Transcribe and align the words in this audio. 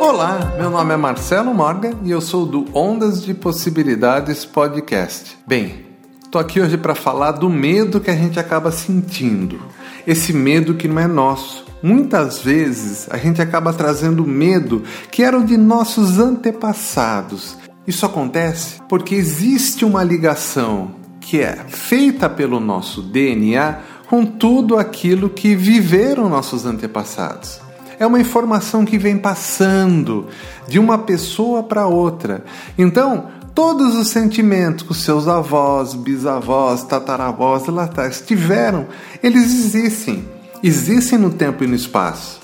Olá, 0.00 0.54
meu 0.56 0.70
nome 0.70 0.94
é 0.94 0.96
Marcelo 0.96 1.52
Morgan 1.52 1.92
e 2.02 2.10
eu 2.10 2.22
sou 2.22 2.46
do 2.46 2.66
Ondas 2.74 3.22
de 3.22 3.34
Possibilidades 3.34 4.46
Podcast. 4.46 5.36
Bem, 5.46 5.84
tô 6.30 6.38
aqui 6.38 6.58
hoje 6.58 6.78
para 6.78 6.94
falar 6.94 7.32
do 7.32 7.50
medo 7.50 8.00
que 8.00 8.10
a 8.10 8.16
gente 8.16 8.40
acaba 8.40 8.72
sentindo. 8.72 9.60
Esse 10.06 10.32
medo 10.32 10.72
que 10.72 10.88
não 10.88 11.02
é 11.02 11.06
nosso. 11.06 11.66
Muitas 11.82 12.40
vezes 12.40 13.08
a 13.10 13.18
gente 13.18 13.42
acaba 13.42 13.74
trazendo 13.74 14.24
medo 14.24 14.84
que 15.10 15.22
eram 15.22 15.44
de 15.44 15.58
nossos 15.58 16.18
antepassados. 16.18 17.58
Isso 17.86 18.06
acontece 18.06 18.80
porque 18.88 19.14
existe 19.14 19.84
uma 19.84 20.02
ligação 20.02 20.92
que 21.20 21.42
é 21.42 21.56
feita 21.68 22.26
pelo 22.26 22.58
nosso 22.58 23.02
DNA 23.02 23.80
com 24.08 24.24
tudo 24.24 24.78
aquilo 24.78 25.28
que 25.28 25.54
viveram 25.54 26.26
nossos 26.30 26.64
antepassados 26.64 27.60
é 28.00 28.06
uma 28.06 28.18
informação 28.18 28.82
que 28.82 28.96
vem 28.96 29.18
passando 29.18 30.26
de 30.66 30.78
uma 30.78 30.96
pessoa 30.96 31.62
para 31.62 31.86
outra. 31.86 32.42
Então, 32.78 33.26
todos 33.54 33.94
os 33.94 34.08
sentimentos 34.08 34.86
que 34.86 34.92
os 34.92 35.02
seus 35.02 35.28
avós, 35.28 35.94
bisavós, 35.94 36.82
tataravós 36.82 37.66
lá 37.66 37.84
atrás 37.84 38.24
tiveram, 38.26 38.86
eles 39.22 39.44
existem. 39.52 40.24
Existem 40.62 41.18
no 41.18 41.30
tempo 41.30 41.62
e 41.62 41.66
no 41.66 41.74
espaço. 41.74 42.40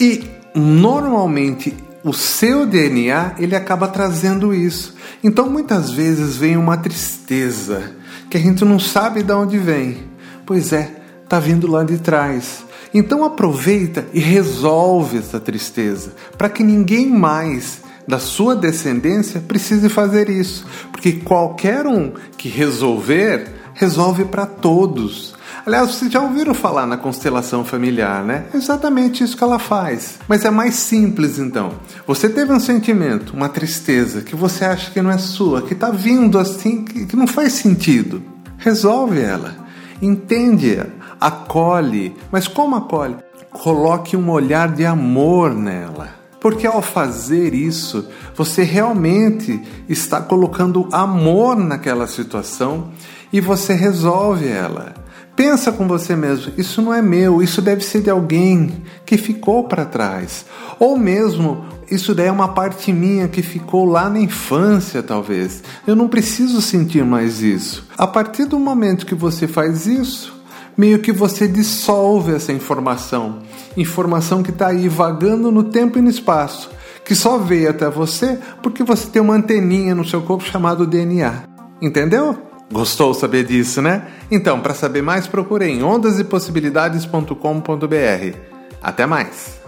E 0.00 0.24
normalmente 0.54 1.76
o 2.02 2.14
seu 2.14 2.64
DNA 2.64 3.34
ele 3.38 3.54
acaba 3.54 3.86
trazendo 3.86 4.54
isso. 4.54 4.94
Então 5.22 5.50
muitas 5.50 5.90
vezes 5.90 6.36
vem 6.36 6.56
uma 6.56 6.78
tristeza 6.78 7.92
que 8.30 8.38
a 8.38 8.40
gente 8.40 8.64
não 8.64 8.78
sabe 8.78 9.22
de 9.22 9.32
onde 9.34 9.58
vem. 9.58 9.98
Pois 10.46 10.72
é, 10.72 10.90
tá 11.28 11.38
vindo 11.38 11.70
lá 11.70 11.84
de 11.84 11.98
trás. 11.98 12.63
Então 12.94 13.24
aproveita 13.24 14.06
e 14.14 14.20
resolve 14.20 15.18
essa 15.18 15.40
tristeza, 15.40 16.12
para 16.38 16.48
que 16.48 16.62
ninguém 16.62 17.10
mais 17.10 17.82
da 18.06 18.20
sua 18.20 18.54
descendência 18.54 19.40
precise 19.40 19.88
fazer 19.88 20.30
isso, 20.30 20.64
porque 20.92 21.12
qualquer 21.12 21.86
um 21.86 22.12
que 22.38 22.48
resolver, 22.48 23.52
resolve 23.74 24.26
para 24.26 24.46
todos. 24.46 25.34
Aliás, 25.66 25.90
vocês 25.90 26.12
já 26.12 26.20
ouviram 26.20 26.54
falar 26.54 26.86
na 26.86 26.96
constelação 26.96 27.64
familiar, 27.64 28.22
né? 28.22 28.44
É 28.52 28.56
exatamente 28.56 29.24
isso 29.24 29.36
que 29.36 29.42
ela 29.42 29.58
faz. 29.58 30.18
Mas 30.28 30.44
é 30.44 30.50
mais 30.50 30.74
simples 30.74 31.38
então. 31.38 31.72
Você 32.06 32.28
teve 32.28 32.52
um 32.52 32.60
sentimento, 32.60 33.34
uma 33.34 33.48
tristeza 33.48 34.20
que 34.20 34.36
você 34.36 34.66
acha 34.66 34.90
que 34.90 35.00
não 35.00 35.10
é 35.10 35.16
sua, 35.16 35.62
que 35.62 35.72
está 35.72 35.90
vindo 35.90 36.38
assim, 36.38 36.84
que 36.84 37.16
não 37.16 37.26
faz 37.26 37.54
sentido. 37.54 38.22
Resolve 38.58 39.20
ela. 39.20 39.56
Entende-a 40.02 40.86
acolhe. 41.24 42.14
Mas 42.30 42.46
como 42.46 42.76
acolhe? 42.76 43.16
Coloque 43.50 44.16
um 44.16 44.30
olhar 44.30 44.68
de 44.68 44.84
amor 44.84 45.54
nela. 45.54 46.10
Porque 46.38 46.66
ao 46.66 46.82
fazer 46.82 47.54
isso, 47.54 48.06
você 48.34 48.62
realmente 48.62 49.62
está 49.88 50.20
colocando 50.20 50.86
amor 50.92 51.56
naquela 51.56 52.06
situação 52.06 52.90
e 53.32 53.40
você 53.40 53.72
resolve 53.72 54.46
ela. 54.46 54.92
Pensa 55.34 55.72
com 55.72 55.88
você 55.88 56.14
mesmo, 56.14 56.52
isso 56.56 56.80
não 56.80 56.92
é 56.94 57.02
meu, 57.02 57.42
isso 57.42 57.60
deve 57.60 57.82
ser 57.82 58.02
de 58.02 58.10
alguém 58.10 58.84
que 59.04 59.16
ficou 59.16 59.64
para 59.64 59.84
trás. 59.84 60.44
Ou 60.78 60.96
mesmo, 60.96 61.64
isso 61.90 62.14
daí 62.14 62.26
é 62.26 62.32
uma 62.32 62.48
parte 62.48 62.92
minha 62.92 63.26
que 63.26 63.42
ficou 63.42 63.84
lá 63.84 64.08
na 64.08 64.20
infância, 64.20 65.02
talvez. 65.02 65.62
Eu 65.86 65.96
não 65.96 66.06
preciso 66.06 66.60
sentir 66.60 67.04
mais 67.04 67.40
isso. 67.40 67.88
A 67.96 68.06
partir 68.06 68.44
do 68.44 68.60
momento 68.60 69.06
que 69.06 69.14
você 69.14 69.48
faz 69.48 69.86
isso, 69.86 70.33
meio 70.76 70.98
que 70.98 71.12
você 71.12 71.48
dissolve 71.48 72.34
essa 72.34 72.52
informação. 72.52 73.38
Informação 73.76 74.42
que 74.42 74.50
está 74.50 74.68
aí 74.68 74.88
vagando 74.88 75.50
no 75.50 75.64
tempo 75.64 75.98
e 75.98 76.02
no 76.02 76.10
espaço, 76.10 76.70
que 77.04 77.14
só 77.14 77.38
veio 77.38 77.70
até 77.70 77.88
você 77.88 78.38
porque 78.62 78.82
você 78.82 79.06
tem 79.08 79.22
uma 79.22 79.34
anteninha 79.34 79.94
no 79.94 80.04
seu 80.04 80.20
corpo 80.22 80.44
chamado 80.44 80.86
DNA. 80.86 81.44
Entendeu? 81.80 82.36
Gostou 82.72 83.14
saber 83.14 83.44
disso, 83.44 83.82
né? 83.82 84.06
Então, 84.30 84.60
para 84.60 84.74
saber 84.74 85.02
mais, 85.02 85.26
procure 85.26 85.66
em 85.66 85.82
ondasepossibilidades.com.br. 85.82 88.38
Até 88.82 89.06
mais! 89.06 89.64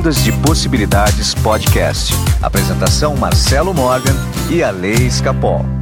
Ondas 0.00 0.22
de 0.22 0.32
Possibilidades 0.32 1.34
Podcast. 1.34 2.14
Apresentação 2.40 3.14
Marcelo 3.16 3.74
Morgan 3.74 4.14
e 4.50 4.62
a 4.62 4.70
Lei 4.70 4.94
Escapol. 4.94 5.79